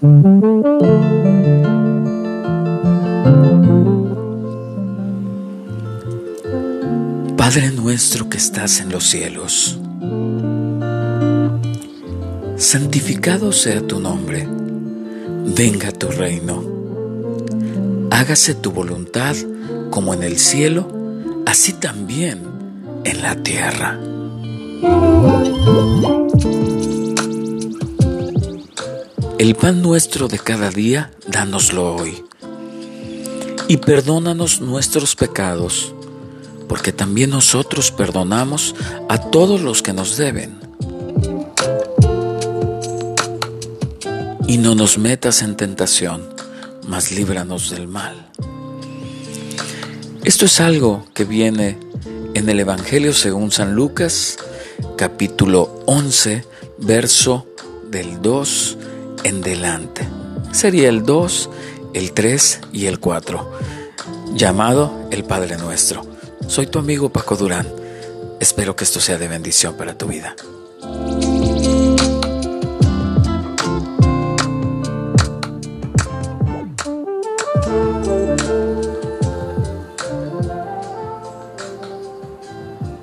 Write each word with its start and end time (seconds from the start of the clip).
Padre 0.00 0.12
nuestro 7.74 8.28
que 8.28 8.36
estás 8.36 8.78
en 8.78 8.90
los 8.92 9.08
cielos, 9.08 9.76
santificado 12.56 13.50
sea 13.50 13.84
tu 13.84 13.98
nombre, 13.98 14.46
venga 15.56 15.90
tu 15.90 16.06
reino, 16.06 16.62
hágase 18.12 18.54
tu 18.54 18.70
voluntad 18.70 19.34
como 19.90 20.14
en 20.14 20.22
el 20.22 20.38
cielo, 20.38 20.86
así 21.44 21.72
también 21.72 22.38
en 23.02 23.20
la 23.20 23.34
tierra. 23.42 23.98
El 29.38 29.54
pan 29.54 29.82
nuestro 29.82 30.26
de 30.26 30.40
cada 30.40 30.68
día, 30.68 31.12
dánoslo 31.28 31.94
hoy. 31.94 32.24
Y 33.68 33.76
perdónanos 33.76 34.60
nuestros 34.60 35.14
pecados 35.14 35.94
porque 36.68 36.92
también 36.92 37.30
nosotros 37.30 37.92
perdonamos 37.92 38.74
a 39.08 39.30
todos 39.30 39.60
los 39.60 39.80
que 39.80 39.92
nos 39.92 40.16
deben. 40.16 40.58
Y 44.48 44.58
no 44.58 44.74
nos 44.74 44.98
metas 44.98 45.42
en 45.42 45.56
tentación, 45.56 46.28
mas 46.88 47.12
líbranos 47.12 47.70
del 47.70 47.86
mal. 47.86 48.32
Esto 50.24 50.46
es 50.46 50.58
algo 50.58 51.06
que 51.14 51.22
viene 51.22 51.78
en 52.34 52.48
el 52.48 52.58
Evangelio 52.58 53.12
según 53.12 53.52
San 53.52 53.76
Lucas, 53.76 54.36
capítulo 54.96 55.84
11, 55.86 56.44
verso 56.78 57.46
del 57.88 58.20
2 58.20 58.78
en 59.24 59.40
delante. 59.40 60.08
Sería 60.52 60.88
el 60.88 61.04
2, 61.04 61.50
el 61.94 62.12
3 62.12 62.60
y 62.72 62.86
el 62.86 63.00
4, 63.00 63.52
llamado 64.34 65.08
el 65.10 65.24
Padre 65.24 65.56
Nuestro. 65.56 66.06
Soy 66.46 66.66
tu 66.66 66.78
amigo 66.78 67.10
Paco 67.10 67.36
Durán. 67.36 67.66
Espero 68.40 68.76
que 68.76 68.84
esto 68.84 69.00
sea 69.00 69.18
de 69.18 69.28
bendición 69.28 69.74
para 69.74 69.96
tu 69.96 70.06
vida. 70.06 70.34